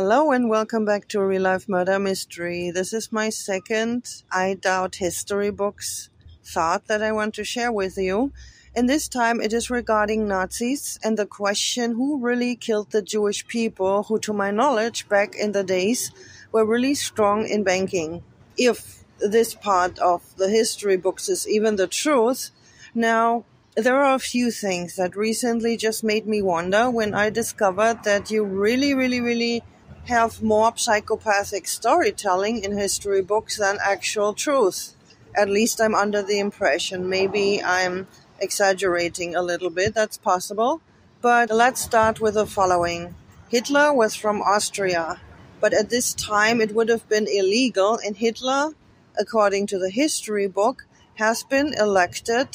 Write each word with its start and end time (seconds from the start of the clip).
Hello 0.00 0.30
and 0.30 0.48
welcome 0.48 0.84
back 0.84 1.08
to 1.08 1.20
Real 1.20 1.42
Life 1.42 1.68
Murder 1.68 1.98
Mystery. 1.98 2.70
This 2.70 2.92
is 2.92 3.10
my 3.10 3.30
second 3.30 4.22
I 4.30 4.54
Doubt 4.54 4.94
History 4.94 5.50
Books 5.50 6.08
thought 6.44 6.86
that 6.86 7.02
I 7.02 7.10
want 7.10 7.34
to 7.34 7.42
share 7.42 7.72
with 7.72 7.98
you. 7.98 8.30
And 8.76 8.88
this 8.88 9.08
time 9.08 9.40
it 9.40 9.52
is 9.52 9.70
regarding 9.70 10.28
Nazis 10.28 11.00
and 11.02 11.18
the 11.18 11.26
question 11.26 11.94
who 11.96 12.20
really 12.20 12.54
killed 12.54 12.92
the 12.92 13.02
Jewish 13.02 13.48
people 13.48 14.04
who, 14.04 14.20
to 14.20 14.32
my 14.32 14.52
knowledge, 14.52 15.08
back 15.08 15.34
in 15.34 15.50
the 15.50 15.64
days 15.64 16.12
were 16.52 16.64
really 16.64 16.94
strong 16.94 17.48
in 17.48 17.64
banking. 17.64 18.22
If 18.56 19.02
this 19.18 19.52
part 19.52 19.98
of 19.98 20.22
the 20.36 20.48
history 20.48 20.96
books 20.96 21.28
is 21.28 21.48
even 21.48 21.74
the 21.74 21.88
truth. 21.88 22.52
Now, 22.94 23.46
there 23.74 24.00
are 24.00 24.14
a 24.14 24.20
few 24.20 24.52
things 24.52 24.94
that 24.94 25.16
recently 25.16 25.76
just 25.76 26.04
made 26.04 26.28
me 26.28 26.40
wonder 26.40 26.88
when 26.88 27.14
I 27.14 27.30
discovered 27.30 28.04
that 28.04 28.30
you 28.30 28.44
really, 28.44 28.94
really, 28.94 29.20
really 29.20 29.64
have 30.08 30.42
more 30.42 30.72
psychopathic 30.76 31.68
storytelling 31.68 32.64
in 32.64 32.76
history 32.76 33.20
books 33.20 33.58
than 33.58 33.78
actual 33.82 34.32
truth. 34.32 34.94
At 35.36 35.50
least 35.50 35.80
I'm 35.80 35.94
under 35.94 36.22
the 36.22 36.38
impression. 36.38 37.08
Maybe 37.08 37.62
I'm 37.62 38.06
exaggerating 38.40 39.36
a 39.36 39.42
little 39.42 39.68
bit, 39.68 39.94
that's 39.94 40.16
possible. 40.16 40.80
But 41.20 41.50
let's 41.50 41.82
start 41.82 42.20
with 42.20 42.34
the 42.34 42.46
following 42.46 43.14
Hitler 43.50 43.92
was 43.92 44.14
from 44.14 44.40
Austria, 44.40 45.20
but 45.60 45.74
at 45.74 45.90
this 45.90 46.14
time 46.14 46.60
it 46.60 46.74
would 46.74 46.88
have 46.88 47.08
been 47.08 47.26
illegal, 47.26 47.98
and 48.04 48.16
Hitler, 48.16 48.74
according 49.18 49.66
to 49.68 49.78
the 49.78 49.90
history 49.90 50.46
book, 50.46 50.86
has 51.14 51.42
been 51.42 51.74
elected 51.74 52.48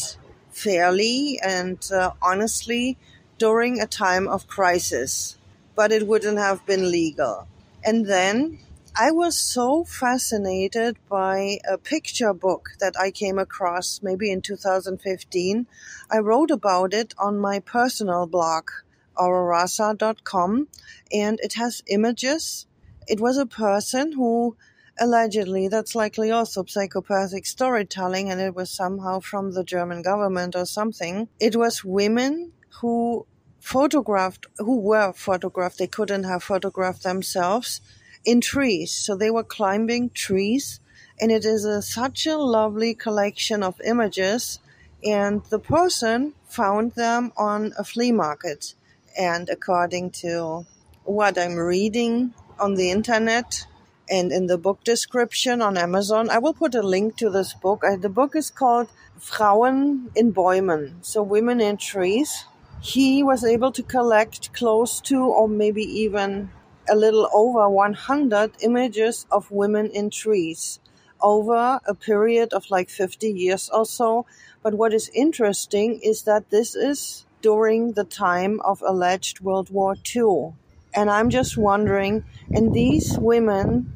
fairly 0.52 1.40
and 1.44 1.80
uh, 1.92 2.12
honestly 2.22 2.98
during 3.38 3.82
a 3.82 3.88
time 3.88 4.28
of 4.28 4.48
crisis 4.48 5.38
but 5.76 5.92
it 5.92 6.08
wouldn't 6.08 6.38
have 6.38 6.66
been 6.66 6.92
legal. 6.92 7.48
And 7.84 8.06
then 8.06 8.60
I 8.96 9.10
was 9.10 9.38
so 9.38 9.84
fascinated 9.84 10.98
by 11.10 11.58
a 11.68 11.80
picture 11.80 12.34
book 12.34 12.70
that 12.80 12.94
I 13.00 13.10
came 13.10 13.40
across 13.40 14.02
maybe 14.04 14.32
in 14.32 14.42
2015. 14.42 15.66
I 16.12 16.18
wrote 16.20 16.52
about 16.52 16.94
it 16.94 17.16
on 17.18 17.40
my 17.40 17.60
personal 17.60 18.28
blog, 18.28 18.70
aurorasa.com, 19.18 20.68
and 21.12 21.40
it 21.42 21.54
has 21.54 21.82
images. 21.88 22.68
It 23.08 23.20
was 23.20 23.38
a 23.38 23.48
person 23.48 24.12
who 24.12 24.56
allegedly, 25.00 25.68
that's 25.68 25.96
likely 25.96 26.30
also 26.30 26.64
psychopathic 26.66 27.46
storytelling, 27.48 28.30
and 28.30 28.40
it 28.40 28.56
was 28.56 28.70
somehow 28.70 29.20
from 29.20 29.54
the 29.54 29.64
German 29.64 30.04
government 30.04 30.56
or 30.56 30.66
something. 30.66 31.28
It 31.40 31.56
was 31.56 31.84
women 31.84 32.52
who 32.80 33.26
photographed, 33.64 34.46
who 34.58 34.78
were 34.82 35.14
photographed, 35.14 35.78
they 35.78 35.88
couldn't 35.88 36.26
have 36.26 36.44
photographed 36.44 37.02
themselves 37.04 37.80
in 38.26 38.42
trees. 38.42 38.92
So 38.92 39.16
they 39.16 39.32
were 39.32 39.44
climbing 39.44 40.10
trees 40.10 40.82
and 41.20 41.32
it 41.32 41.46
is 41.46 41.64
a, 41.64 41.82
such 41.82 42.28
a 42.28 42.38
lovely 42.38 42.94
collection 42.94 43.64
of 43.64 43.80
images. 43.86 44.60
And 45.06 45.44
the 45.46 45.60
person 45.60 46.34
found 46.46 46.96
them 46.96 47.32
on 47.38 47.72
a 47.80 47.86
flea 47.86 48.12
market. 48.12 48.76
And 49.18 49.48
according 49.50 50.12
to 50.24 50.66
what 51.06 51.38
I'm 51.38 51.56
reading 51.56 52.34
on 52.60 52.76
the 52.76 52.92
internet 52.92 53.66
and 54.10 54.34
in 54.34 54.48
the 54.48 54.58
book 54.58 54.84
description 54.84 55.62
on 55.62 55.78
Amazon, 55.78 56.30
I 56.30 56.40
will 56.40 56.54
put 56.54 56.76
a 56.76 56.82
link 56.82 57.16
to 57.18 57.30
this 57.30 57.54
book. 57.54 57.82
Uh, 57.86 57.96
the 57.96 58.10
book 58.10 58.36
is 58.36 58.52
called 58.52 58.90
Frauen 59.18 60.12
in 60.16 60.34
Bäumen, 60.34 60.96
so 61.02 61.24
women 61.24 61.62
in 61.62 61.78
trees 61.78 62.46
he 62.84 63.24
was 63.24 63.46
able 63.46 63.72
to 63.72 63.82
collect 63.82 64.52
close 64.52 65.00
to, 65.00 65.24
or 65.24 65.48
maybe 65.48 65.84
even 65.84 66.52
a 66.90 66.96
little 66.96 67.30
over 67.34 67.70
100 67.70 68.52
images 68.62 69.26
of 69.32 69.50
women 69.50 69.90
in 69.92 70.10
trees 70.10 70.82
over 71.22 71.80
a 71.88 71.96
period 71.96 72.52
of 72.52 72.70
like 72.70 72.90
50 72.90 73.32
years 73.32 73.70
or 73.74 73.86
so. 73.86 74.26
But 74.62 74.74
what 74.74 74.94
is 74.94 75.10
interesting 75.16 76.02
is 76.04 76.24
that 76.24 76.50
this 76.50 76.76
is 76.76 77.26
during 77.42 77.94
the 77.94 78.04
time 78.04 78.60
of 78.66 78.84
alleged 78.86 79.40
World 79.40 79.70
War 79.70 79.96
II. 80.14 80.54
And 80.94 81.10
I'm 81.10 81.30
just 81.30 81.58
wondering, 81.58 82.26
and 82.52 82.74
these 82.74 83.18
women, 83.18 83.96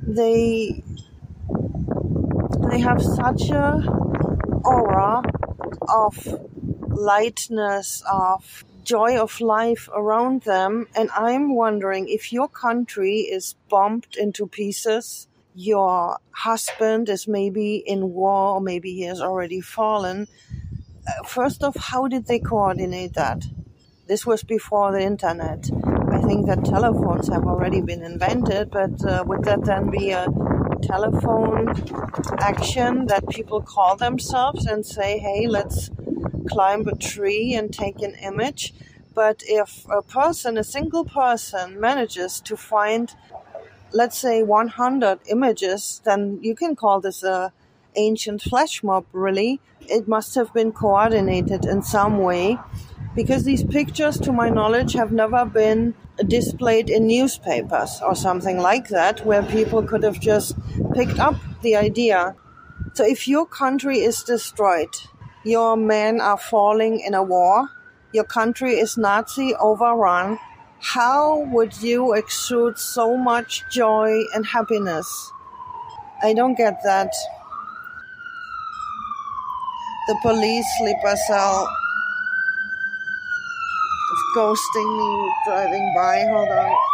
they 0.00 0.82
they 2.70 2.80
have 2.80 3.02
such 3.02 3.50
a 3.50 3.82
aura 4.64 5.22
of 5.88 6.16
lightness, 6.92 8.02
of 8.10 8.64
joy 8.84 9.18
of 9.18 9.40
life 9.40 9.88
around 9.94 10.42
them. 10.42 10.86
And 10.94 11.10
I'm 11.16 11.54
wondering 11.54 12.08
if 12.08 12.32
your 12.32 12.48
country 12.48 13.20
is 13.20 13.54
bombed 13.68 14.16
into 14.18 14.46
pieces, 14.46 15.28
your 15.54 16.18
husband 16.30 17.08
is 17.08 17.28
maybe 17.28 17.76
in 17.76 18.12
war, 18.12 18.56
or 18.56 18.60
maybe 18.60 18.92
he 18.94 19.02
has 19.02 19.20
already 19.20 19.60
fallen. 19.60 20.26
Uh, 21.06 21.26
first 21.26 21.62
off, 21.62 21.76
how 21.76 22.08
did 22.08 22.26
they 22.26 22.38
coordinate 22.38 23.14
that? 23.14 23.42
This 24.06 24.26
was 24.26 24.42
before 24.42 24.92
the 24.92 25.00
internet. 25.00 25.70
I 26.10 26.20
think 26.20 26.46
that 26.46 26.64
telephones 26.64 27.28
have 27.28 27.44
already 27.44 27.80
been 27.80 28.02
invented, 28.02 28.70
but 28.70 29.04
uh, 29.04 29.24
would 29.26 29.44
that 29.44 29.64
then 29.64 29.90
be 29.90 30.10
a 30.10 30.26
telephone 30.82 31.68
action 32.40 33.06
that 33.06 33.28
people 33.28 33.62
call 33.62 33.96
themselves 33.96 34.66
and 34.66 34.84
say, 34.84 35.18
hey, 35.18 35.46
let's 35.46 35.90
climb 36.48 36.86
a 36.86 36.96
tree 36.96 37.54
and 37.54 37.72
take 37.72 38.02
an 38.02 38.14
image. 38.22 38.74
But 39.14 39.42
if 39.46 39.86
a 39.90 40.02
person, 40.02 40.56
a 40.56 40.64
single 40.64 41.04
person, 41.04 41.78
manages 41.80 42.40
to 42.42 42.56
find, 42.56 43.14
let's 43.92 44.18
say, 44.18 44.42
100 44.42 45.20
images, 45.30 46.00
then 46.04 46.38
you 46.42 46.54
can 46.54 46.74
call 46.76 47.00
this 47.00 47.22
a 47.22 47.52
ancient 47.94 48.42
flash 48.42 48.82
mob, 48.82 49.04
really. 49.12 49.60
It 49.80 50.08
must 50.08 50.34
have 50.34 50.52
been 50.54 50.72
coordinated 50.72 51.66
in 51.66 51.82
some 51.82 52.18
way 52.18 52.58
because 53.14 53.44
these 53.44 53.64
pictures, 53.64 54.18
to 54.20 54.32
my 54.32 54.48
knowledge, 54.48 54.94
have 54.94 55.12
never 55.12 55.44
been 55.44 55.94
displayed 56.26 56.88
in 56.88 57.06
newspapers 57.06 58.00
or 58.00 58.14
something 58.14 58.58
like 58.58 58.88
that, 58.88 59.26
where 59.26 59.42
people 59.42 59.82
could 59.82 60.02
have 60.02 60.20
just 60.20 60.56
picked 60.94 61.18
up 61.18 61.34
the 61.62 61.76
idea. 61.76 62.34
So 62.94 63.04
if 63.04 63.28
your 63.28 63.46
country 63.46 63.98
is 63.98 64.22
destroyed, 64.22 64.94
your 65.44 65.76
men 65.76 66.20
are 66.20 66.38
falling 66.38 67.00
in 67.00 67.14
a 67.14 67.22
war. 67.22 67.68
Your 68.12 68.24
country 68.24 68.74
is 68.74 68.96
Nazi 68.96 69.54
overrun. 69.56 70.38
How 70.80 71.38
would 71.52 71.80
you 71.80 72.14
exude 72.14 72.78
so 72.78 73.16
much 73.16 73.64
joy 73.70 74.24
and 74.34 74.46
happiness? 74.46 75.32
I 76.22 76.34
don't 76.34 76.56
get 76.56 76.82
that. 76.84 77.12
The 80.08 80.16
police 80.22 80.66
sleeper 80.78 81.16
cell 81.28 81.68
is 84.12 84.36
ghosting 84.36 84.98
me 84.98 85.30
driving 85.46 85.92
by. 85.96 86.24
Hold 86.28 86.48
on. 86.48 86.91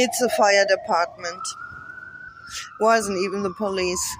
It's 0.00 0.22
a 0.22 0.28
fire 0.28 0.64
department. 0.64 1.42
Wasn't 2.78 3.18
even 3.18 3.42
the 3.42 3.52
police. 3.52 4.16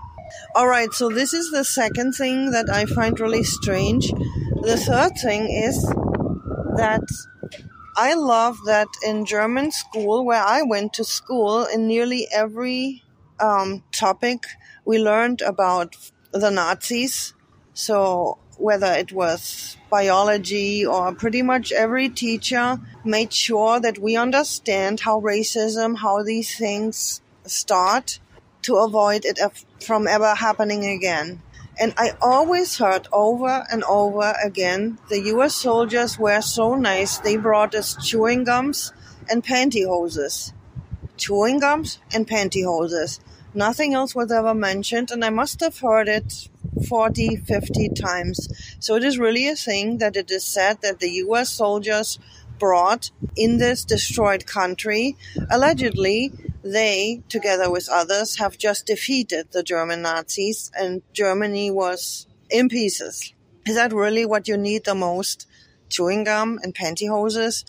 Alright, 0.56 0.92
so 0.92 1.08
this 1.08 1.32
is 1.32 1.52
the 1.52 1.64
second 1.64 2.14
thing 2.14 2.50
that 2.50 2.68
I 2.68 2.84
find 2.84 3.18
really 3.20 3.44
strange. 3.44 4.10
The 4.62 4.76
third 4.76 5.12
thing 5.22 5.48
is 5.48 5.80
that 6.76 7.06
I 7.96 8.14
love 8.14 8.58
that 8.66 8.88
in 9.06 9.24
German 9.24 9.70
school, 9.70 10.24
where 10.24 10.42
I 10.42 10.62
went 10.62 10.94
to 10.94 11.04
school, 11.04 11.64
in 11.64 11.86
nearly 11.86 12.26
every 12.32 13.04
um, 13.38 13.84
topic, 13.92 14.46
we 14.84 14.98
learned 14.98 15.42
about 15.42 15.94
the 16.32 16.50
Nazis. 16.50 17.34
So 17.72 18.38
whether 18.58 18.92
it 18.92 19.12
was 19.12 19.76
biology 19.88 20.84
or 20.84 21.14
pretty 21.14 21.42
much 21.42 21.72
every 21.72 22.08
teacher 22.08 22.78
made 23.04 23.32
sure 23.32 23.80
that 23.80 23.98
we 23.98 24.16
understand 24.16 25.00
how 25.00 25.20
racism, 25.20 25.96
how 25.98 26.22
these 26.22 26.56
things 26.58 27.20
start 27.46 28.18
to 28.62 28.76
avoid 28.76 29.24
it 29.24 29.38
from 29.80 30.06
ever 30.06 30.34
happening 30.34 30.84
again. 30.84 31.40
And 31.80 31.94
I 31.96 32.10
always 32.20 32.76
heard 32.76 33.06
over 33.12 33.64
and 33.70 33.84
over 33.84 34.34
again 34.44 34.98
the 35.08 35.20
US 35.34 35.54
soldiers 35.54 36.18
were 36.18 36.40
so 36.40 36.74
nice, 36.74 37.18
they 37.18 37.36
brought 37.36 37.74
us 37.74 37.96
chewing 38.04 38.44
gums 38.44 38.92
and 39.30 39.44
pantyhoses. 39.44 40.52
Chewing 41.16 41.60
gums 41.60 42.00
and 42.12 42.26
pantyhoses. 42.26 43.20
Nothing 43.54 43.94
else 43.94 44.14
was 44.14 44.30
ever 44.30 44.54
mentioned, 44.54 45.10
and 45.10 45.24
I 45.24 45.30
must 45.30 45.60
have 45.60 45.78
heard 45.78 46.08
it 46.08 46.48
40, 46.80 47.36
50 47.36 47.88
times. 47.90 48.48
So 48.80 48.96
it 48.96 49.04
is 49.04 49.18
really 49.18 49.48
a 49.48 49.56
thing 49.56 49.98
that 49.98 50.16
it 50.16 50.30
is 50.30 50.44
said 50.44 50.82
that 50.82 51.00
the 51.00 51.10
US 51.26 51.50
soldiers 51.50 52.18
brought 52.58 53.10
in 53.36 53.58
this 53.58 53.84
destroyed 53.84 54.46
country. 54.46 55.16
Allegedly, 55.50 56.32
they, 56.62 57.22
together 57.28 57.70
with 57.70 57.88
others, 57.88 58.38
have 58.38 58.58
just 58.58 58.86
defeated 58.86 59.52
the 59.52 59.62
German 59.62 60.02
Nazis 60.02 60.70
and 60.74 61.02
Germany 61.12 61.70
was 61.70 62.26
in 62.50 62.68
pieces. 62.68 63.32
Is 63.66 63.76
that 63.76 63.92
really 63.92 64.26
what 64.26 64.48
you 64.48 64.56
need 64.56 64.84
the 64.84 64.94
most? 64.94 65.46
Chewing 65.88 66.24
gum 66.24 66.58
and 66.62 66.74
pantyhoses? 66.74 67.64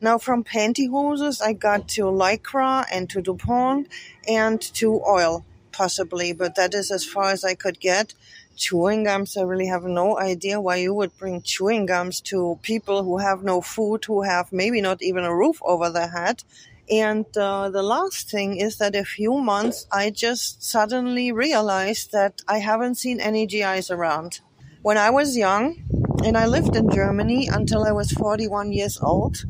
Now 0.00 0.18
from 0.18 0.44
pantyhoses, 0.44 1.40
I 1.40 1.52
got 1.52 1.88
to 1.90 2.02
Lycra 2.02 2.84
and 2.92 3.08
to 3.10 3.22
DuPont 3.22 3.88
and 4.28 4.60
to 4.74 5.00
oil, 5.02 5.44
possibly, 5.72 6.32
but 6.32 6.56
that 6.56 6.74
is 6.74 6.90
as 6.90 7.04
far 7.04 7.30
as 7.30 7.44
I 7.44 7.54
could 7.54 7.80
get. 7.80 8.14
Chewing 8.56 9.04
gums, 9.04 9.36
I 9.36 9.42
really 9.42 9.66
have 9.66 9.84
no 9.84 10.18
idea 10.18 10.60
why 10.60 10.76
you 10.76 10.94
would 10.94 11.16
bring 11.18 11.42
chewing 11.42 11.86
gums 11.86 12.20
to 12.22 12.58
people 12.62 13.02
who 13.04 13.18
have 13.18 13.42
no 13.42 13.60
food, 13.60 14.04
who 14.04 14.22
have 14.22 14.52
maybe 14.52 14.80
not 14.80 15.02
even 15.02 15.24
a 15.24 15.34
roof 15.34 15.58
over 15.62 15.90
their 15.90 16.08
head. 16.08 16.42
And 16.90 17.26
uh, 17.36 17.70
the 17.70 17.82
last 17.82 18.30
thing 18.30 18.58
is 18.58 18.76
that 18.78 18.94
a 18.94 19.04
few 19.04 19.38
months 19.38 19.86
I 19.90 20.10
just 20.10 20.62
suddenly 20.62 21.32
realized 21.32 22.12
that 22.12 22.42
I 22.46 22.58
haven't 22.58 22.96
seen 22.96 23.20
any 23.20 23.46
GIs 23.46 23.90
around. 23.90 24.40
When 24.82 24.98
I 24.98 25.10
was 25.10 25.36
young, 25.36 25.76
and 26.24 26.36
I 26.38 26.46
lived 26.46 26.76
in 26.76 26.90
Germany 26.90 27.48
until 27.48 27.84
I 27.84 27.92
was 27.92 28.12
41 28.12 28.72
years 28.72 28.98
old, 29.00 29.44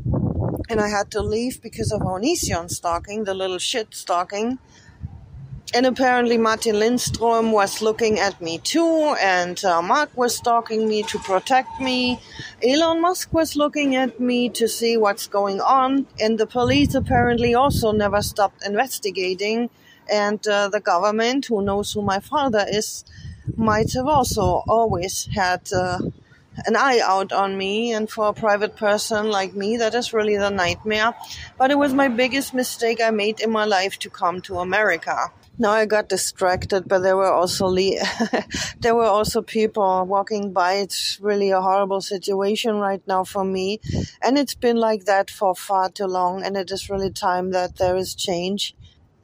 and 0.68 0.80
I 0.80 0.88
had 0.88 1.10
to 1.12 1.20
leave 1.20 1.60
because 1.60 1.92
of 1.92 2.00
Onision 2.00 2.70
stalking, 2.70 3.24
the 3.24 3.34
little 3.34 3.58
shit 3.58 3.94
stalking. 3.94 4.58
And 5.75 5.87
apparently 5.87 6.38
Martin 6.38 6.79
Lindstrom 6.79 7.50
was 7.50 7.82
looking 7.82 8.21
at 8.21 8.41
me 8.41 8.59
too, 8.59 9.17
and 9.21 9.62
uh, 9.65 9.82
Mark 9.82 10.17
was 10.17 10.37
stalking 10.37 10.87
me 10.87 11.03
to 11.03 11.19
protect 11.19 11.81
me. 11.81 12.21
Elon 12.62 13.00
Musk 13.00 13.32
was 13.32 13.56
looking 13.56 13.97
at 13.97 14.21
me 14.21 14.49
to 14.50 14.69
see 14.69 14.97
what's 14.97 15.26
going 15.26 15.61
on, 15.61 16.06
and 16.21 16.38
the 16.38 16.47
police 16.47 16.94
apparently 16.94 17.55
also 17.55 17.91
never 17.91 18.23
stopped 18.23 18.65
investigating. 18.65 19.69
And 20.09 20.47
uh, 20.47 20.69
the 20.69 20.79
government, 20.79 21.47
who 21.47 21.61
knows 21.61 21.93
who 21.93 22.03
my 22.03 22.21
father 22.21 22.65
is, 22.69 23.05
might 23.56 23.93
have 23.94 24.06
also 24.06 24.62
always 24.69 25.29
had 25.35 25.73
uh, 25.73 25.99
an 26.67 26.76
eye 26.76 27.00
out 27.03 27.32
on 27.32 27.59
me. 27.59 27.93
And 27.93 28.09
for 28.09 28.29
a 28.29 28.32
private 28.32 28.76
person 28.76 29.29
like 29.29 29.55
me, 29.55 29.76
that 29.79 29.94
is 29.97 30.12
really 30.12 30.37
the 30.37 30.50
nightmare. 30.50 31.15
But 31.59 31.73
it 31.73 31.79
was 31.79 31.93
my 31.93 32.06
biggest 32.06 32.55
mistake 32.55 33.00
I 33.03 33.11
made 33.11 33.41
in 33.41 33.50
my 33.50 33.65
life 33.65 33.99
to 34.00 34.11
come 34.11 34.41
to 34.43 34.61
America. 34.61 35.32
Now 35.58 35.70
I 35.70 35.86
got 35.86 36.08
distracted, 36.08 36.88
but 36.88 37.00
there 37.00 37.16
were 37.16 37.32
also 37.32 37.66
le- 37.66 38.02
there 38.80 38.94
were 38.94 39.04
also 39.04 39.40
people 39.42 40.04
walking 40.04 40.52
by. 40.52 40.74
It's 40.74 41.18
really 41.20 41.50
a 41.50 41.60
horrible 41.60 42.00
situation 42.00 42.76
right 42.76 43.02
now 43.06 43.22
for 43.24 43.44
me, 43.44 43.80
and 44.20 44.36
it's 44.36 44.54
been 44.54 44.76
like 44.76 45.04
that 45.04 45.30
for 45.30 45.54
far 45.54 45.90
too 45.90 46.06
long. 46.06 46.42
And 46.42 46.56
it 46.56 46.70
is 46.72 46.90
really 46.90 47.10
time 47.10 47.50
that 47.52 47.76
there 47.76 47.96
is 47.96 48.14
change, 48.14 48.74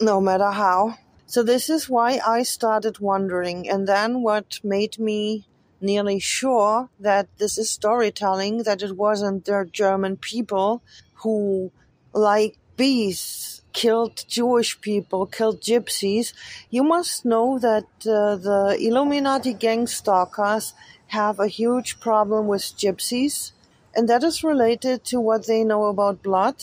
no 0.00 0.20
matter 0.20 0.50
how. 0.52 0.96
So 1.26 1.42
this 1.42 1.68
is 1.70 1.88
why 1.88 2.20
I 2.26 2.42
started 2.44 2.98
wondering, 3.00 3.68
and 3.68 3.86
then 3.88 4.22
what 4.22 4.60
made 4.62 4.98
me 4.98 5.46
nearly 5.80 6.18
sure 6.20 6.90
that 7.00 7.28
this 7.38 7.56
is 7.58 7.70
storytelling, 7.70 8.64
that 8.64 8.82
it 8.82 8.96
wasn't 8.96 9.46
the 9.46 9.68
German 9.72 10.16
people 10.16 10.82
who, 11.22 11.72
like 12.12 12.58
beasts, 12.76 13.59
killed 13.72 14.24
Jewish 14.28 14.80
people, 14.80 15.26
killed 15.26 15.60
gypsies, 15.60 16.32
you 16.70 16.82
must 16.82 17.24
know 17.24 17.58
that 17.58 17.86
uh, 18.06 18.36
the 18.36 18.76
Illuminati 18.80 19.52
gang 19.52 19.86
stalkers 19.86 20.74
have 21.08 21.40
a 21.40 21.48
huge 21.48 22.00
problem 22.00 22.46
with 22.46 22.62
gypsies, 22.76 23.52
and 23.94 24.08
that 24.08 24.22
is 24.22 24.44
related 24.44 25.04
to 25.04 25.20
what 25.20 25.46
they 25.46 25.64
know 25.64 25.84
about 25.84 26.22
blood. 26.22 26.62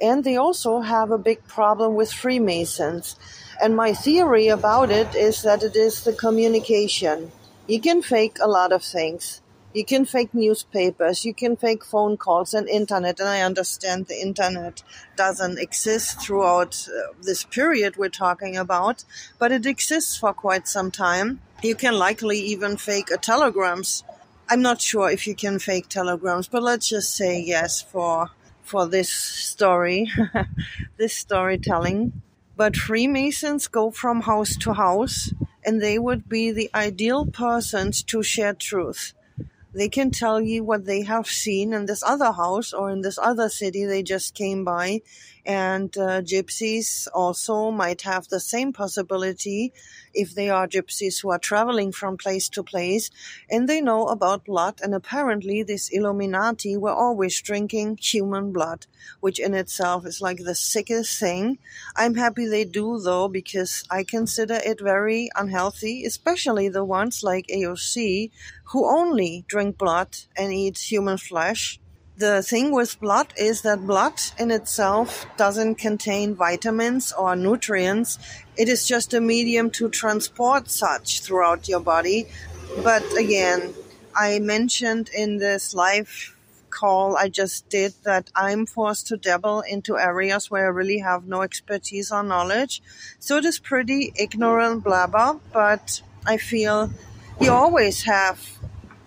And 0.00 0.22
they 0.22 0.36
also 0.36 0.80
have 0.80 1.10
a 1.10 1.18
big 1.18 1.44
problem 1.48 1.94
with 1.96 2.12
Freemasons. 2.12 3.16
And 3.60 3.74
my 3.74 3.92
theory 3.92 4.46
about 4.46 4.90
it 4.90 5.12
is 5.16 5.42
that 5.42 5.64
it 5.64 5.74
is 5.74 6.04
the 6.04 6.12
communication. 6.12 7.32
You 7.66 7.80
can 7.80 8.02
fake 8.02 8.38
a 8.40 8.46
lot 8.46 8.72
of 8.72 8.84
things 8.84 9.40
you 9.74 9.84
can 9.84 10.06
fake 10.06 10.32
newspapers, 10.32 11.24
you 11.24 11.34
can 11.34 11.56
fake 11.56 11.84
phone 11.84 12.16
calls 12.16 12.54
and 12.54 12.68
internet. 12.68 13.20
And 13.20 13.28
I 13.28 13.42
understand 13.42 14.06
the 14.06 14.20
internet 14.20 14.82
doesn't 15.16 15.58
exist 15.58 16.20
throughout 16.20 16.88
uh, 16.88 17.12
this 17.22 17.44
period 17.44 17.96
we're 17.96 18.08
talking 18.08 18.56
about, 18.56 19.04
but 19.38 19.52
it 19.52 19.66
exists 19.66 20.16
for 20.16 20.32
quite 20.32 20.66
some 20.66 20.90
time. 20.90 21.40
You 21.62 21.74
can 21.74 21.94
likely 21.98 22.38
even 22.38 22.76
fake 22.76 23.10
a 23.10 23.18
telegrams. 23.18 24.04
I'm 24.48 24.62
not 24.62 24.80
sure 24.80 25.10
if 25.10 25.26
you 25.26 25.34
can 25.34 25.58
fake 25.58 25.88
telegrams, 25.88 26.48
but 26.48 26.62
let's 26.62 26.88
just 26.88 27.14
say 27.14 27.40
yes 27.40 27.82
for 27.82 28.30
for 28.62 28.86
this 28.86 29.10
story, 29.10 30.10
this 30.98 31.14
storytelling. 31.14 32.20
But 32.56 32.76
Freemasons 32.76 33.66
go 33.66 33.90
from 33.90 34.22
house 34.22 34.56
to 34.58 34.74
house, 34.74 35.32
and 35.64 35.80
they 35.80 35.98
would 35.98 36.28
be 36.28 36.50
the 36.50 36.70
ideal 36.74 37.24
persons 37.26 38.02
to 38.04 38.22
share 38.22 38.52
truth 38.52 39.14
they 39.72 39.88
can 39.88 40.10
tell 40.10 40.40
you 40.40 40.64
what 40.64 40.84
they 40.86 41.02
have 41.02 41.26
seen 41.26 41.72
in 41.72 41.86
this 41.86 42.02
other 42.02 42.32
house 42.32 42.72
or 42.72 42.90
in 42.90 43.02
this 43.02 43.18
other 43.18 43.48
city 43.48 43.84
they 43.84 44.02
just 44.02 44.34
came 44.34 44.64
by 44.64 45.00
and 45.48 45.96
uh, 45.96 46.20
gypsies 46.20 47.08
also 47.14 47.70
might 47.70 48.02
have 48.02 48.28
the 48.28 48.38
same 48.38 48.70
possibility 48.70 49.72
if 50.12 50.34
they 50.34 50.50
are 50.50 50.68
gypsies 50.68 51.22
who 51.22 51.30
are 51.30 51.38
traveling 51.38 51.90
from 51.90 52.18
place 52.18 52.50
to 52.50 52.62
place 52.62 53.08
and 53.48 53.66
they 53.66 53.80
know 53.80 54.08
about 54.08 54.44
blood. 54.44 54.78
And 54.82 54.94
apparently, 54.94 55.62
this 55.62 55.88
Illuminati 55.88 56.76
were 56.76 56.92
always 56.92 57.40
drinking 57.40 57.96
human 57.96 58.52
blood, 58.52 58.86
which 59.20 59.40
in 59.40 59.54
itself 59.54 60.04
is 60.04 60.20
like 60.20 60.44
the 60.44 60.54
sickest 60.54 61.18
thing. 61.18 61.56
I'm 61.96 62.14
happy 62.14 62.46
they 62.46 62.66
do 62.66 63.00
though, 63.00 63.28
because 63.28 63.84
I 63.90 64.04
consider 64.04 64.60
it 64.62 64.82
very 64.82 65.30
unhealthy, 65.34 66.04
especially 66.04 66.68
the 66.68 66.84
ones 66.84 67.22
like 67.22 67.46
AOC 67.46 68.30
who 68.64 68.86
only 68.86 69.46
drink 69.48 69.78
blood 69.78 70.14
and 70.36 70.52
eat 70.52 70.76
human 70.78 71.16
flesh 71.16 71.80
the 72.18 72.42
thing 72.42 72.72
with 72.72 72.98
blood 73.00 73.32
is 73.36 73.62
that 73.62 73.86
blood 73.86 74.20
in 74.38 74.50
itself 74.50 75.24
doesn't 75.36 75.76
contain 75.76 76.34
vitamins 76.34 77.12
or 77.12 77.36
nutrients. 77.36 78.18
It 78.56 78.68
is 78.68 78.88
just 78.88 79.14
a 79.14 79.20
medium 79.20 79.70
to 79.72 79.88
transport 79.88 80.68
such 80.68 81.20
throughout 81.20 81.68
your 81.68 81.78
body. 81.78 82.26
But 82.82 83.04
again, 83.16 83.72
I 84.16 84.40
mentioned 84.40 85.10
in 85.14 85.38
this 85.38 85.74
live 85.74 86.34
call 86.70 87.16
I 87.16 87.28
just 87.28 87.68
did 87.68 87.94
that 88.02 88.30
I'm 88.34 88.66
forced 88.66 89.06
to 89.08 89.16
dabble 89.16 89.60
into 89.60 89.96
areas 89.96 90.50
where 90.50 90.66
I 90.66 90.70
really 90.70 90.98
have 90.98 91.26
no 91.26 91.42
expertise 91.42 92.10
or 92.10 92.24
knowledge. 92.24 92.82
So 93.20 93.36
it 93.36 93.44
is 93.44 93.60
pretty 93.60 94.12
ignorant 94.16 94.82
blabber, 94.82 95.38
but 95.52 96.02
I 96.26 96.36
feel 96.36 96.90
you 97.40 97.52
always 97.52 98.02
have 98.02 98.57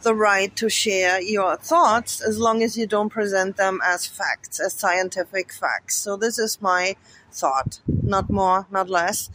the 0.04 0.16
right 0.16 0.56
to 0.56 0.70
share 0.70 1.22
your 1.22 1.56
thoughts 1.58 2.22
as 2.22 2.40
long 2.40 2.64
as 2.64 2.78
you 2.78 2.88
don't 2.88 3.10
present 3.10 3.58
them 3.58 3.80
as 3.86 4.06
facts, 4.06 4.60
as 4.60 4.74
scientific 4.74 5.52
facts. 5.54 5.96
So 5.96 6.18
this 6.18 6.38
is 6.40 6.62
my 6.62 6.96
thought, 7.32 7.80
not 7.88 8.30
more, 8.30 8.68
not 8.72 8.90
less. 8.90 9.30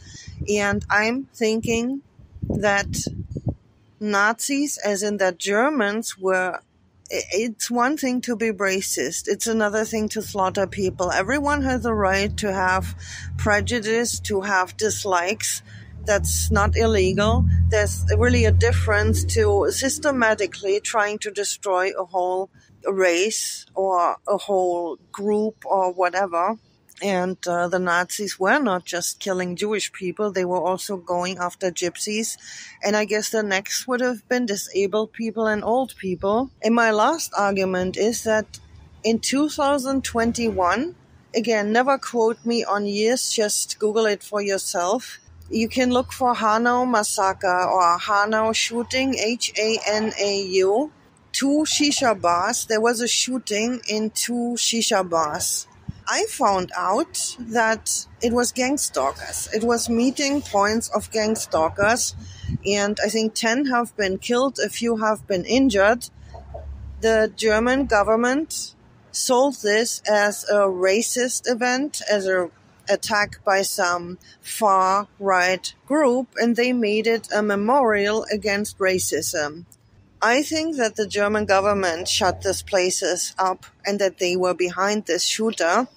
And 0.47 0.85
I'm 0.89 1.25
thinking 1.33 2.01
that 2.49 2.97
Nazis, 3.99 4.77
as 4.77 5.03
in 5.03 5.17
that 5.17 5.37
Germans 5.37 6.17
were 6.17 6.61
it's 7.09 7.71
one 7.71 7.95
thing 7.95 8.21
to 8.21 8.35
be 8.35 8.51
racist. 8.51 9.27
It's 9.27 9.47
another 9.47 9.85
thing 9.85 10.09
to 10.09 10.21
slaughter 10.21 10.67
people. 10.67 11.11
Everyone 11.11 11.61
has 11.61 11.85
a 11.85 11.93
right 11.93 12.35
to 12.37 12.51
have 12.51 12.95
prejudice, 13.37 14.19
to 14.21 14.41
have 14.41 14.75
dislikes, 14.75 15.61
that's 16.05 16.49
not 16.51 16.75
illegal. 16.75 17.45
There's 17.69 18.05
really 18.17 18.45
a 18.45 18.51
difference 18.51 19.23
to 19.35 19.67
systematically 19.71 20.79
trying 20.79 21.19
to 21.19 21.31
destroy 21.31 21.91
a 21.97 22.05
whole 22.05 22.49
race 22.85 23.65
or 23.75 24.17
a 24.27 24.37
whole 24.37 24.97
group 25.11 25.65
or 25.65 25.91
whatever. 25.91 26.57
And 27.01 27.37
uh, 27.45 27.67
the 27.67 27.77
Nazis 27.77 28.39
were 28.39 28.57
not 28.57 28.85
just 28.85 29.19
killing 29.19 29.55
Jewish 29.55 29.93
people, 29.93 30.31
they 30.31 30.45
were 30.45 30.61
also 30.61 30.97
going 30.97 31.37
after 31.37 31.69
gypsies. 31.69 32.37
And 32.83 32.95
I 32.95 33.05
guess 33.05 33.29
the 33.29 33.43
next 33.43 33.87
would 33.87 34.01
have 34.01 34.27
been 34.27 34.47
disabled 34.47 35.13
people 35.13 35.45
and 35.45 35.63
old 35.63 35.95
people. 35.97 36.49
And 36.63 36.73
my 36.73 36.89
last 36.89 37.31
argument 37.37 37.97
is 37.97 38.23
that 38.23 38.59
in 39.03 39.19
2021, 39.19 40.95
again, 41.35 41.71
never 41.71 41.99
quote 41.99 42.43
me 42.43 42.63
on 42.63 42.87
years, 42.87 43.31
just 43.31 43.77
Google 43.77 44.07
it 44.07 44.23
for 44.23 44.41
yourself 44.41 45.19
you 45.49 45.69
can 45.69 45.91
look 45.91 46.11
for 46.11 46.33
Hanau 46.33 46.85
massacre 46.85 47.63
or 47.63 47.97
Hanau 47.97 48.51
shooting, 48.51 49.15
H-A-N-A-U. 49.15 50.91
Two 51.31 51.65
shisha 51.65 52.19
bars. 52.19 52.65
There 52.65 52.81
was 52.81 52.99
a 52.99 53.07
shooting 53.07 53.79
in 53.87 54.09
two 54.09 54.55
shisha 54.57 55.07
bars. 55.07 55.67
I 56.07 56.25
found 56.29 56.71
out 56.75 57.35
that 57.37 58.07
it 58.21 58.31
was 58.31 58.51
gang 58.51 58.77
stalkers. 58.77 59.49
It 59.53 59.63
was 59.63 59.89
meeting 59.89 60.41
points 60.41 60.87
of 60.89 61.11
gang 61.11 61.35
stalkers, 61.35 62.15
and 62.65 62.97
I 63.03 63.09
think 63.09 63.33
10 63.33 63.65
have 63.65 63.95
been 63.97 64.17
killed, 64.17 64.57
a 64.57 64.69
few 64.69 64.97
have 64.97 65.27
been 65.27 65.43
injured. 65.43 66.09
The 67.01 67.31
German 67.35 67.85
government 67.85 68.73
sold 69.11 69.61
this 69.61 70.01
as 70.09 70.45
a 70.45 70.61
racist 70.61 71.51
event, 71.51 72.01
as 72.09 72.25
a 72.25 72.49
attack 72.89 73.43
by 73.43 73.61
some 73.61 74.17
far 74.41 75.07
right 75.19 75.73
group 75.85 76.27
and 76.37 76.55
they 76.55 76.73
made 76.73 77.07
it 77.07 77.27
a 77.33 77.41
memorial 77.41 78.25
against 78.31 78.77
racism. 78.79 79.65
I 80.21 80.41
think 80.41 80.77
that 80.77 80.95
the 80.95 81.07
German 81.07 81.45
government 81.45 82.07
shut 82.07 82.41
these 82.41 82.63
places 82.63 83.35
up 83.37 83.65
and 83.85 83.99
that 83.99 84.17
they 84.17 84.35
were 84.35 84.55
behind 84.55 85.05
this 85.05 85.23
shooter. 85.23 85.87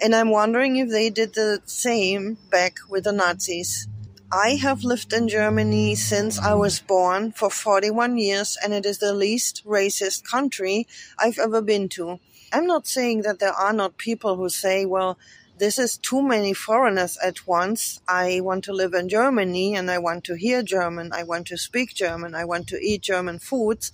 And 0.00 0.14
I'm 0.14 0.30
wondering 0.30 0.76
if 0.76 0.88
they 0.88 1.10
did 1.10 1.34
the 1.34 1.60
same 1.66 2.38
back 2.50 2.78
with 2.88 3.04
the 3.04 3.12
Nazis. 3.12 3.86
I 4.32 4.56
have 4.56 4.84
lived 4.84 5.12
in 5.12 5.28
Germany 5.28 5.94
since 5.94 6.38
I 6.38 6.54
was 6.54 6.80
born 6.80 7.32
for 7.32 7.50
41 7.50 8.18
years 8.18 8.58
and 8.62 8.72
it 8.72 8.86
is 8.86 8.98
the 8.98 9.14
least 9.14 9.62
racist 9.66 10.24
country 10.24 10.86
I've 11.18 11.38
ever 11.38 11.60
been 11.60 11.88
to. 11.90 12.20
I'm 12.52 12.66
not 12.66 12.86
saying 12.86 13.22
that 13.22 13.38
there 13.38 13.52
are 13.52 13.72
not 13.72 13.98
people 13.98 14.36
who 14.36 14.48
say, 14.48 14.86
well, 14.86 15.18
this 15.58 15.78
is 15.78 15.98
too 15.98 16.22
many 16.22 16.52
foreigners 16.52 17.18
at 17.22 17.46
once. 17.46 18.00
I 18.06 18.40
want 18.40 18.64
to 18.64 18.72
live 18.72 18.94
in 18.94 19.08
Germany 19.08 19.74
and 19.74 19.90
I 19.90 19.98
want 19.98 20.24
to 20.24 20.36
hear 20.36 20.62
German. 20.62 21.12
I 21.12 21.24
want 21.24 21.46
to 21.48 21.56
speak 21.56 21.94
German. 21.94 22.34
I 22.34 22.44
want 22.44 22.68
to 22.68 22.78
eat 22.80 23.02
German 23.02 23.38
foods. 23.38 23.90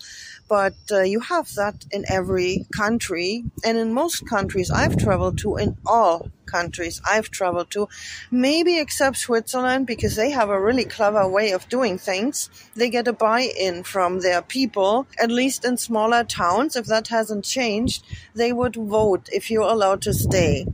But 0.46 0.74
uh, 0.90 1.00
you 1.00 1.20
have 1.20 1.54
that 1.54 1.86
in 1.90 2.04
every 2.08 2.66
country. 2.76 3.44
And 3.64 3.78
in 3.78 3.94
most 3.94 4.28
countries 4.28 4.70
I've 4.70 4.96
traveled 4.96 5.38
to, 5.38 5.56
in 5.56 5.76
all 5.86 6.28
countries 6.44 7.00
I've 7.06 7.30
traveled 7.30 7.70
to, 7.70 7.88
maybe 8.30 8.78
except 8.78 9.16
Switzerland 9.16 9.86
because 9.86 10.16
they 10.16 10.30
have 10.30 10.50
a 10.50 10.60
really 10.60 10.84
clever 10.84 11.26
way 11.26 11.52
of 11.52 11.68
doing 11.70 11.96
things. 11.96 12.50
They 12.74 12.90
get 12.90 13.08
a 13.08 13.14
buy-in 13.14 13.84
from 13.84 14.20
their 14.20 14.42
people, 14.42 15.06
at 15.18 15.30
least 15.30 15.64
in 15.64 15.78
smaller 15.78 16.24
towns. 16.24 16.76
If 16.76 16.86
that 16.86 17.08
hasn't 17.08 17.44
changed, 17.44 18.04
they 18.34 18.52
would 18.52 18.76
vote 18.76 19.30
if 19.32 19.50
you're 19.50 19.62
allowed 19.62 20.02
to 20.02 20.12
stay 20.12 20.66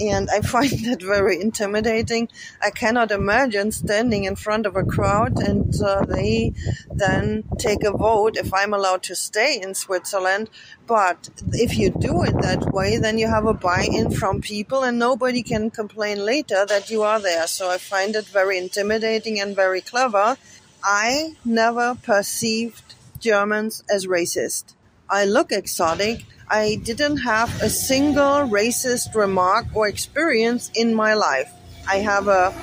and 0.00 0.28
I 0.30 0.40
find 0.54 0.70
that 0.86 1.02
very 1.02 1.40
intimidating. 1.40 2.28
I 2.60 2.70
cannot 2.70 3.10
imagine 3.10 3.72
standing 3.72 4.24
in 4.24 4.36
front 4.36 4.66
of 4.66 4.76
a 4.76 4.84
crowd 4.84 5.38
and 5.38 5.74
uh, 5.80 6.04
they 6.04 6.52
then 6.90 7.44
take 7.58 7.84
a 7.84 7.96
vote 7.96 8.36
if 8.36 8.52
I'm 8.52 8.74
allowed 8.74 9.02
to 9.04 9.16
stay 9.16 9.60
in 9.60 9.74
Switzerland. 9.74 10.50
But 10.86 11.30
if 11.52 11.76
you 11.78 11.90
do 11.90 12.22
it 12.22 12.40
that 12.42 12.72
way, 12.72 12.98
then 12.98 13.18
you 13.18 13.28
have 13.28 13.46
a 13.46 13.54
buy-in 13.54 14.10
from 14.10 14.40
people 14.40 14.82
and 14.82 14.98
nobody 14.98 15.42
can 15.42 15.70
complain 15.70 16.24
later 16.24 16.66
that 16.66 16.90
you 16.90 17.02
are 17.02 17.20
there. 17.20 17.46
So 17.46 17.70
I 17.70 17.78
find 17.78 18.14
it 18.16 18.26
very 18.26 18.58
intimidating 18.58 19.40
and 19.40 19.54
very 19.54 19.80
clever. 19.80 20.36
I 20.84 21.36
never 21.44 21.94
perceived 21.94 22.94
Germans 23.20 23.84
as 23.88 24.06
racist. 24.06 24.74
I 25.12 25.26
look 25.26 25.52
exotic. 25.52 26.24
I 26.48 26.80
didn't 26.82 27.18
have 27.18 27.50
a 27.60 27.68
single 27.68 28.48
racist 28.48 29.14
remark 29.14 29.66
or 29.74 29.86
experience 29.86 30.70
in 30.74 30.94
my 30.94 31.12
life. 31.12 31.52
I 31.86 31.96
have 31.96 32.28
a, 32.28 32.54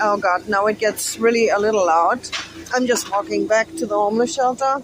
oh 0.00 0.16
God, 0.16 0.48
now 0.48 0.64
it 0.68 0.78
gets 0.78 1.18
really 1.18 1.50
a 1.50 1.58
little 1.58 1.84
loud. 1.84 2.20
I'm 2.74 2.86
just 2.86 3.10
walking 3.10 3.46
back 3.46 3.68
to 3.76 3.84
the 3.84 3.94
homeless 3.94 4.34
shelter. 4.34 4.82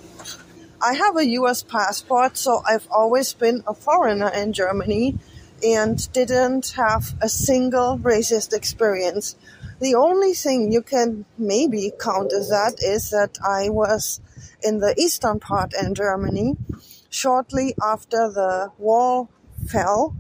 I 0.83 0.93
have 0.93 1.17
a 1.17 1.27
US 1.41 1.63
passport, 1.63 2.37
so 2.37 2.63
I've 2.69 2.87
always 2.91 3.33
been 3.33 3.65
a 3.67 3.73
foreigner 3.73 4.29
in 4.29 4.53
Germany 4.53 5.17
and 5.65 5.97
didn't 6.13 6.75
have 6.77 7.15
a 7.23 7.29
single 7.31 7.99
racist 8.01 8.53
experience. 8.53 9.35
The 9.81 9.95
only 9.95 10.35
thing 10.35 10.71
you 10.71 10.83
can 10.83 11.25
maybe 11.39 11.91
count 11.99 12.35
as 12.35 12.51
that 12.51 12.75
is 12.83 13.09
that 13.13 13.39
I 13.43 13.71
was 13.71 14.21
in 14.63 14.81
the 14.81 14.95
eastern 14.99 15.41
part 15.41 15.73
in 15.73 15.95
Germany 15.95 16.59
shortly 17.15 17.75
after 17.81 18.29
the 18.29 18.73
wall 18.77 19.31
fell 19.69 20.17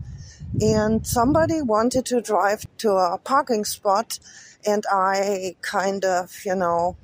and 0.60 1.04
somebody 1.04 1.60
wanted 1.60 2.06
to 2.06 2.20
drive 2.20 2.64
to 2.78 2.92
a 2.92 3.18
parking 3.18 3.64
spot 3.64 4.20
and 4.64 4.84
I 4.90 5.56
kind 5.60 6.04
of, 6.04 6.32
you 6.46 6.54
know, 6.54 6.96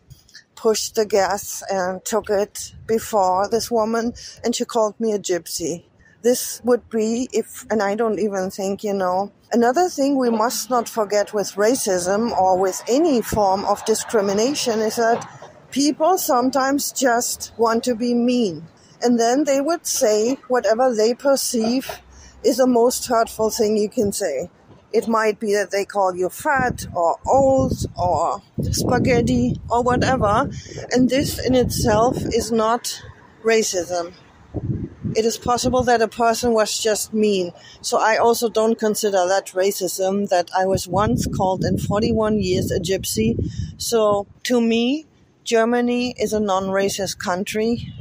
pushed 0.54 0.94
the 0.94 1.04
gas 1.04 1.64
and 1.68 2.04
took 2.04 2.30
it 2.30 2.73
before 2.87 3.49
this 3.49 3.68
woman 3.68 4.12
and 4.44 4.54
she 4.54 4.64
called 4.64 4.99
me 5.00 5.12
a 5.12 5.18
gypsy. 5.18 5.85
This 6.23 6.61
would 6.64 6.88
be 6.88 7.28
if, 7.32 7.66
and 7.68 7.82
I 7.82 7.97
don't 7.97 8.20
even 8.20 8.50
think, 8.50 8.85
you 8.85 8.94
know, 8.94 9.32
another 9.50 9.88
thing 9.88 10.16
we 10.16 10.30
must 10.30 10.70
not 10.70 10.88
forget 10.88 11.35
with 11.35 11.54
racism 11.54 12.30
or 12.30 12.56
with 12.59 12.80
any 12.88 13.23
form 13.23 13.64
of 13.64 13.85
discrimination 13.87 14.78
is 14.78 14.97
that 14.97 15.28
people 15.73 16.16
sometimes 16.16 16.92
just 16.92 17.52
want 17.59 17.82
to 17.85 17.97
be 17.97 18.14
mean 18.14 18.68
and 19.02 19.19
then 19.19 19.45
they 19.45 19.61
would 19.61 19.87
say 19.87 20.35
whatever 20.49 20.95
they 20.95 21.14
perceive 21.14 22.00
is 22.45 22.57
the 22.57 22.66
most 22.66 23.07
hurtful 23.07 23.50
thing 23.50 23.76
you 23.76 23.88
can 23.88 24.12
say. 24.12 24.50
It 24.92 25.07
might 25.07 25.38
be 25.38 25.52
that 25.54 25.71
they 25.71 25.85
call 25.85 26.16
you 26.16 26.28
fat 26.28 26.87
or 26.95 27.16
old 27.26 27.75
or 27.97 28.42
spaghetti 28.73 29.61
or 29.71 29.83
whatever. 29.83 30.50
And 30.90 31.09
this 31.09 31.45
in 31.45 31.54
itself 31.54 32.16
is 32.16 32.50
not 32.50 33.00
racism. 33.45 34.14
It 35.14 35.25
is 35.25 35.38
possible 35.38 35.83
that 35.85 36.02
a 36.02 36.09
person 36.09 36.52
was 36.52 36.78
just 36.78 37.12
mean. 37.12 37.52
So 37.83 37.99
I 37.99 38.16
also 38.16 38.49
don't 38.49 38.78
consider 38.78 39.26
that 39.28 39.49
racism 39.49 40.28
that 40.28 40.50
I 40.57 40.66
was 40.66 40.87
once 40.88 41.26
called 41.26 41.64
in 41.64 41.78
41 41.78 42.40
years 42.40 42.71
a 42.71 42.80
gypsy. 42.80 43.37
So 43.76 44.26
to 44.45 44.61
me, 44.61 45.07
Germany 45.45 46.14
is 46.19 46.33
a 46.33 46.40
non-racist 46.40 47.19
country 47.19 47.92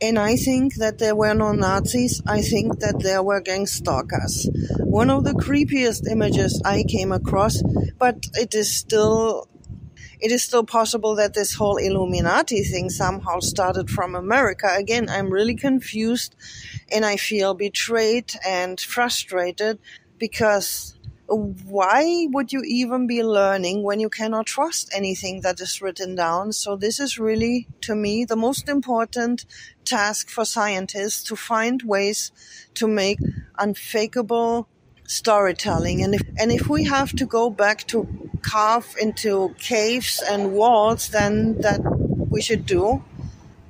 and 0.00 0.18
I 0.18 0.36
think 0.36 0.74
that 0.76 0.98
there 0.98 1.14
were 1.14 1.34
no 1.34 1.52
Nazis. 1.52 2.20
I 2.26 2.42
think 2.42 2.80
that 2.80 3.00
there 3.02 3.22
were 3.22 3.40
gang 3.40 3.66
stalkers. 3.66 4.48
One 4.78 5.10
of 5.10 5.24
the 5.24 5.32
creepiest 5.32 6.10
images 6.10 6.60
I 6.64 6.84
came 6.84 7.12
across, 7.12 7.62
but 7.98 8.26
it 8.34 8.54
is 8.54 8.72
still 8.72 9.48
it 10.20 10.32
is 10.32 10.42
still 10.42 10.64
possible 10.64 11.16
that 11.16 11.34
this 11.34 11.54
whole 11.54 11.76
Illuminati 11.76 12.62
thing 12.62 12.88
somehow 12.88 13.40
started 13.40 13.90
from 13.90 14.14
America. 14.14 14.68
Again, 14.74 15.08
I'm 15.10 15.30
really 15.30 15.54
confused 15.54 16.34
and 16.90 17.04
I 17.04 17.16
feel 17.16 17.54
betrayed 17.54 18.32
and 18.46 18.80
frustrated 18.80 19.78
because 20.18 20.93
why 21.26 22.26
would 22.30 22.52
you 22.52 22.62
even 22.66 23.06
be 23.06 23.22
learning 23.22 23.82
when 23.82 23.98
you 23.98 24.10
cannot 24.10 24.46
trust 24.46 24.92
anything 24.94 25.40
that 25.40 25.60
is 25.60 25.80
written 25.80 26.14
down? 26.14 26.52
So 26.52 26.76
this 26.76 27.00
is 27.00 27.18
really, 27.18 27.66
to 27.82 27.94
me, 27.94 28.24
the 28.24 28.36
most 28.36 28.68
important 28.68 29.46
task 29.84 30.28
for 30.28 30.44
scientists 30.44 31.22
to 31.24 31.36
find 31.36 31.82
ways 31.82 32.30
to 32.74 32.86
make 32.86 33.18
unfakeable 33.58 34.68
storytelling. 35.06 36.02
And 36.02 36.14
if, 36.14 36.22
and 36.38 36.52
if 36.52 36.68
we 36.68 36.84
have 36.84 37.12
to 37.16 37.26
go 37.26 37.50
back 37.50 37.86
to 37.88 38.06
carve 38.42 38.94
into 39.00 39.54
caves 39.58 40.22
and 40.28 40.52
walls, 40.52 41.08
then 41.08 41.60
that 41.60 41.80
we 42.30 42.42
should 42.42 42.66
do 42.66 43.02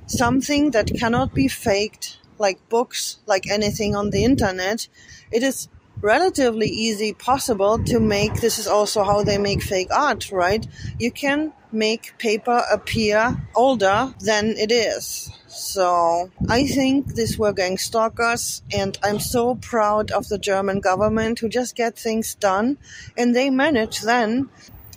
something 0.07 0.71
that 0.71 0.93
cannot 0.93 1.33
be 1.33 1.47
faked, 1.47 2.17
like 2.37 2.67
books, 2.69 3.19
like 3.25 3.47
anything 3.47 3.95
on 3.95 4.09
the 4.09 4.23
internet. 4.23 4.87
It 5.31 5.41
is 5.41 5.69
relatively 6.01 6.67
easy 6.67 7.13
possible 7.13 7.83
to 7.85 7.99
make 7.99 8.35
this 8.41 8.59
is 8.59 8.67
also 8.67 9.03
how 9.03 9.23
they 9.23 9.37
make 9.37 9.61
fake 9.61 9.91
art 9.91 10.31
right? 10.31 10.65
You 10.99 11.11
can 11.11 11.53
make 11.71 12.17
paper 12.17 12.63
appear 12.71 13.37
older 13.55 14.13
than 14.19 14.55
it 14.57 14.71
is. 14.71 15.31
So 15.47 16.29
I 16.49 16.67
think 16.67 17.15
these 17.15 17.39
were 17.39 17.53
gang 17.53 17.77
stalkers, 17.77 18.61
and 18.73 18.97
I'm 19.03 19.19
so 19.19 19.55
proud 19.55 20.11
of 20.11 20.27
the 20.27 20.37
German 20.37 20.81
government 20.81 21.39
who 21.39 21.47
just 21.47 21.75
get 21.75 21.97
things 21.97 22.35
done, 22.35 22.77
and 23.17 23.33
they 23.33 23.49
manage 23.49 24.01
then 24.01 24.49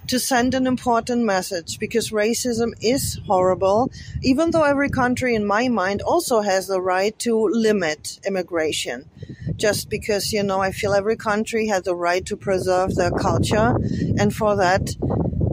to 0.09 0.19
send 0.19 0.55
an 0.55 0.67
important 0.67 1.25
message 1.25 1.79
because 1.79 2.11
racism 2.11 2.73
is 2.83 3.21
horrible, 3.27 3.91
even 4.23 4.51
though 4.51 4.65
every 4.65 4.91
country 4.91 5.35
in 5.35 5.47
my 5.47 5.69
mind 5.69 6.03
also 6.03 6.41
has 6.41 6.67
the 6.67 6.81
right 6.81 7.19
to 7.21 7.49
limit 7.49 8.19
immigration. 8.27 9.09
Just 9.57 9.91
because, 9.91 10.33
you 10.33 10.43
know, 10.43 10.61
I 10.61 10.73
feel 10.73 10.95
every 10.95 11.17
country 11.17 11.67
has 11.69 11.83
the 11.83 11.97
right 11.97 12.25
to 12.27 12.37
preserve 12.37 12.95
their 12.95 13.11
culture, 13.11 13.77
and 14.19 14.35
for 14.35 14.57
that, 14.57 14.91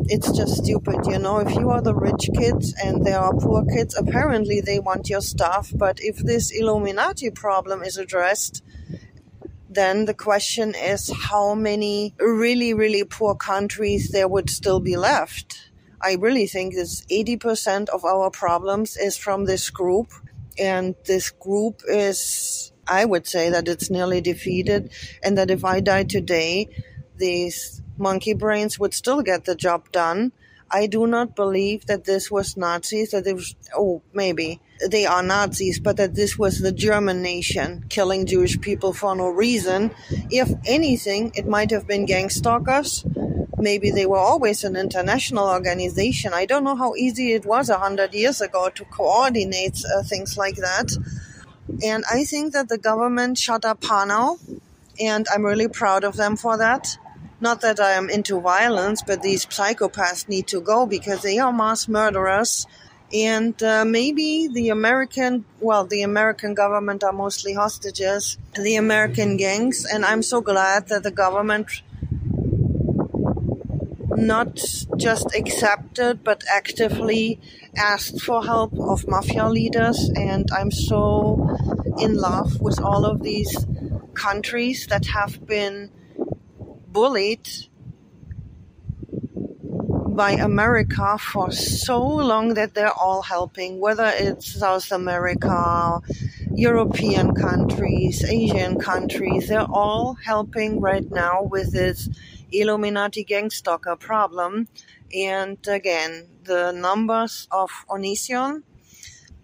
it's 0.08 0.32
just 0.32 0.64
stupid, 0.64 1.08
you 1.08 1.18
know. 1.18 1.40
If 1.40 1.56
you 1.56 1.70
are 1.72 1.82
the 1.82 1.96
rich 1.96 2.30
kids 2.38 2.76
and 2.84 3.04
there 3.04 3.20
are 3.20 3.34
poor 3.34 3.66
kids, 3.66 3.96
apparently 3.98 4.62
they 4.62 4.80
want 4.80 5.10
your 5.10 5.22
stuff. 5.22 5.72
But 5.74 6.00
if 6.00 6.18
this 6.18 6.52
Illuminati 6.52 7.32
problem 7.32 7.82
is 7.82 7.98
addressed, 7.98 8.64
then 9.76 10.06
the 10.06 10.14
question 10.14 10.74
is 10.76 11.12
how 11.14 11.54
many 11.54 12.16
really, 12.20 12.74
really 12.74 13.04
poor 13.04 13.36
countries 13.36 14.10
there 14.10 14.28
would 14.28 14.50
still 14.50 14.80
be 14.80 14.98
left. 14.98 15.72
I 16.02 16.16
really 16.16 16.48
think 16.48 16.74
this 16.74 17.06
80% 17.06 17.90
of 17.90 18.06
our 18.06 18.30
problems 18.32 18.98
is 18.98 19.18
from 19.18 19.46
this 19.46 19.70
group. 19.70 20.12
And 20.58 20.96
this 21.06 21.30
group 21.32 21.82
is, 21.88 22.72
I 22.88 23.06
would 23.06 23.28
say 23.28 23.50
that 23.50 23.68
it's 23.68 23.90
nearly 23.90 24.22
defeated 24.22 24.92
and 25.24 25.38
that 25.38 25.52
if 25.52 25.66
I 25.66 25.80
die 25.82 26.04
today, 26.04 26.70
these 27.18 27.82
monkey 27.98 28.34
brains 28.34 28.80
would 28.80 28.94
still 28.94 29.22
get 29.22 29.46
the 29.46 29.56
job 29.56 29.92
done. 29.92 30.32
I 30.72 30.88
do 30.88 31.08
not 31.08 31.36
believe 31.36 31.86
that 31.86 32.06
this 32.06 32.32
was 32.32 32.58
Nazis, 32.58 33.12
that 33.12 33.28
it 33.28 33.36
was, 33.36 33.56
oh, 33.76 34.02
maybe 34.14 34.60
they 34.90 35.06
are 35.06 35.24
Nazis, 35.24 35.80
but 35.80 35.98
that 35.98 36.16
this 36.16 36.38
was 36.38 36.60
the 36.60 36.72
German 36.72 37.22
nation 37.22 37.86
killing 37.90 38.26
Jewish 38.26 38.60
people 38.60 38.92
for 38.92 39.16
no 39.16 39.30
reason. 39.30 39.92
If 40.30 40.52
anything, 40.66 41.32
it 41.36 41.48
might 41.48 41.72
have 41.72 41.88
been 41.88 42.06
gang 42.06 42.30
stalkers. 42.30 43.06
Maybe 43.58 43.90
they 43.90 44.06
were 44.06 44.18
always 44.18 44.64
an 44.64 44.76
international 44.76 45.48
organization. 45.48 46.34
I 46.34 46.46
don't 46.46 46.64
know 46.64 46.76
how 46.76 46.96
easy 46.96 47.34
it 47.34 47.46
was 47.46 47.70
a 47.70 47.78
hundred 47.78 48.14
years 48.14 48.42
ago 48.42 48.70
to 48.70 48.86
coordinate 48.86 49.82
uh, 49.96 50.04
things 50.04 50.38
like 50.38 50.58
that. 50.58 50.92
And 51.84 52.04
I 52.12 52.26
think 52.26 52.54
that 52.54 52.70
the 52.70 52.78
government 52.78 53.38
shut 53.38 53.66
up 53.66 53.84
Hanau, 53.84 54.38
and 55.00 55.26
I'm 55.34 55.46
really 55.46 55.68
proud 55.68 56.04
of 56.04 56.16
them 56.16 56.36
for 56.36 56.58
that. 56.58 56.98
Not 57.46 57.62
that 57.62 57.80
I 57.80 57.92
am 57.92 58.10
into 58.10 58.42
violence, 58.42 59.04
but 59.06 59.22
these 59.22 59.46
psychopaths 59.46 60.28
need 60.28 60.48
to 60.48 60.60
go 60.60 60.88
because 60.88 61.22
they 61.22 61.38
are 61.38 61.54
mass 61.54 61.88
murderers. 61.88 62.66
And 63.14 63.62
uh, 63.62 63.86
maybe 63.86 64.48
the 64.48 64.70
American, 64.70 65.46
well, 65.60 65.86
the 65.86 66.02
American 66.02 66.56
government 66.56 67.04
are 67.04 67.14
mostly 67.14 67.54
hostages, 67.54 68.40
the 68.56 68.78
American 68.78 69.38
gangs. 69.38 69.86
And 69.86 70.04
I'm 70.04 70.24
so 70.24 70.42
glad 70.42 70.88
that 70.88 71.04
the 71.04 71.12
government 71.12 71.84
not 74.18 74.60
just 74.98 75.28
accepted 75.36 76.24
but 76.24 76.44
actively 76.52 77.40
asked 77.78 78.22
for 78.22 78.44
help 78.44 78.74
of 78.80 79.06
mafia 79.10 79.50
leaders 79.50 80.10
and 80.16 80.48
i'm 80.58 80.72
so 80.72 81.04
in 82.00 82.16
love 82.16 82.62
with 82.62 82.80
all 82.80 83.04
of 83.06 83.22
these 83.24 83.54
countries 84.14 84.88
that 84.88 85.06
have 85.08 85.46
been 85.46 85.92
bullied 86.96 87.50
by 90.16 90.32
America 90.32 91.18
for 91.18 91.52
so 91.52 92.02
long 92.02 92.54
that 92.54 92.74
they're 92.74 93.00
all 93.06 93.22
helping, 93.22 93.82
whether 93.82 94.10
it's 94.16 94.58
South 94.58 94.94
America, 94.94 96.00
European 96.54 97.36
countries, 97.36 98.24
Asian 98.24 98.80
countries, 98.80 99.50
they're 99.50 99.70
all 99.70 100.14
helping 100.24 100.80
right 100.80 101.12
now 101.12 101.44
with 101.44 101.74
this 101.74 102.08
Illuminati 102.54 103.26
gang 103.26 103.50
stalker 103.50 103.98
problem. 103.98 104.70
And 105.14 105.58
again, 105.68 106.30
the 106.46 106.72
numbers 106.72 107.50
of 107.52 107.70
Onision 107.90 108.64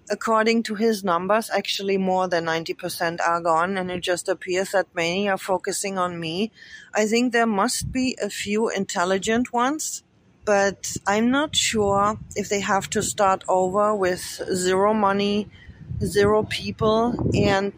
according 0.09 0.63
to 0.63 0.75
his 0.75 1.03
numbers, 1.03 1.49
actually 1.49 1.97
more 1.97 2.27
than 2.27 2.45
90% 2.45 3.19
are 3.21 3.41
gone, 3.41 3.77
and 3.77 3.91
it 3.91 4.01
just 4.01 4.27
appears 4.27 4.71
that 4.71 4.87
many 4.93 5.29
are 5.29 5.37
focusing 5.37 5.97
on 5.97 6.19
me. 6.19 6.51
I 6.93 7.05
think 7.05 7.31
there 7.31 7.47
must 7.47 7.91
be 7.91 8.17
a 8.21 8.29
few 8.29 8.69
intelligent 8.69 9.53
ones, 9.53 10.03
but 10.45 10.95
I'm 11.07 11.29
not 11.29 11.55
sure 11.55 12.17
if 12.35 12.49
they 12.49 12.61
have 12.61 12.89
to 12.91 13.03
start 13.03 13.43
over 13.47 13.95
with 13.95 14.21
zero 14.53 14.93
money, 14.93 15.49
zero 16.03 16.43
people, 16.43 17.15
and 17.35 17.73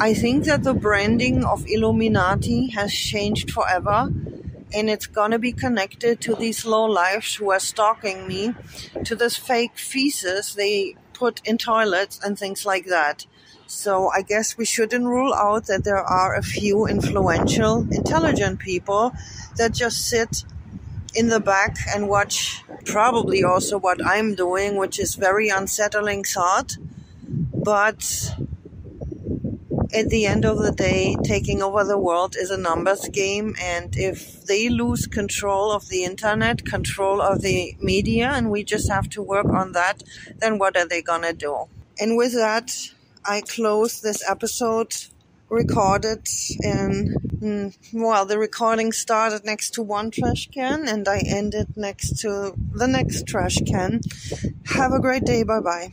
I 0.00 0.12
think 0.12 0.44
that 0.44 0.64
the 0.64 0.74
branding 0.74 1.44
of 1.44 1.64
Illuminati 1.68 2.70
has 2.70 2.92
changed 2.92 3.52
forever 3.52 4.10
and 4.74 4.90
it's 4.90 5.06
gonna 5.06 5.38
be 5.38 5.52
connected 5.52 6.20
to 6.22 6.34
these 6.34 6.66
low 6.66 6.84
lives 6.84 7.36
who 7.36 7.52
are 7.52 7.60
stalking 7.60 8.26
me, 8.26 8.54
to 9.04 9.14
this 9.14 9.36
fake 9.36 9.78
feces 9.78 10.54
they 10.56 10.96
put 11.14 11.40
in 11.44 11.58
toilets 11.58 12.20
and 12.22 12.38
things 12.38 12.66
like 12.66 12.86
that. 12.86 13.26
So 13.66 14.10
I 14.10 14.22
guess 14.22 14.58
we 14.58 14.64
shouldn't 14.64 15.06
rule 15.06 15.32
out 15.32 15.66
that 15.66 15.84
there 15.84 16.02
are 16.02 16.34
a 16.34 16.42
few 16.42 16.86
influential, 16.86 17.86
intelligent 17.90 18.58
people 18.58 19.12
that 19.56 19.72
just 19.72 20.08
sit 20.08 20.44
in 21.14 21.28
the 21.28 21.40
back 21.40 21.76
and 21.94 22.08
watch 22.08 22.62
probably 22.84 23.42
also 23.42 23.78
what 23.78 24.04
I'm 24.04 24.34
doing, 24.34 24.76
which 24.76 24.98
is 24.98 25.14
very 25.14 25.48
unsettling 25.48 26.24
thought. 26.24 26.76
But 27.54 28.34
at 29.94 30.08
the 30.08 30.26
end 30.26 30.44
of 30.44 30.58
the 30.58 30.72
day, 30.72 31.16
taking 31.24 31.62
over 31.62 31.84
the 31.84 31.98
world 31.98 32.36
is 32.36 32.50
a 32.50 32.56
numbers 32.56 33.08
game. 33.08 33.54
And 33.60 33.96
if 33.96 34.44
they 34.44 34.68
lose 34.68 35.06
control 35.06 35.70
of 35.70 35.88
the 35.88 36.04
internet, 36.04 36.64
control 36.64 37.22
of 37.22 37.42
the 37.42 37.76
media, 37.80 38.30
and 38.32 38.50
we 38.50 38.64
just 38.64 38.90
have 38.90 39.08
to 39.10 39.22
work 39.22 39.46
on 39.46 39.72
that, 39.72 40.02
then 40.38 40.58
what 40.58 40.76
are 40.76 40.86
they 40.86 41.02
going 41.02 41.22
to 41.22 41.32
do? 41.32 41.66
And 41.98 42.16
with 42.16 42.34
that, 42.34 42.72
I 43.24 43.40
close 43.40 44.00
this 44.00 44.28
episode 44.28 44.94
recorded 45.48 46.26
in, 46.62 47.14
mm, 47.40 47.76
well, 47.92 48.26
the 48.26 48.38
recording 48.38 48.92
started 48.92 49.44
next 49.44 49.74
to 49.74 49.82
one 49.82 50.10
trash 50.10 50.48
can 50.52 50.88
and 50.88 51.06
I 51.06 51.22
ended 51.24 51.76
next 51.76 52.18
to 52.20 52.54
the 52.72 52.88
next 52.88 53.26
trash 53.26 53.58
can. 53.66 54.00
Have 54.66 54.92
a 54.92 55.00
great 55.00 55.24
day. 55.24 55.44
Bye 55.44 55.60
bye. 55.60 55.92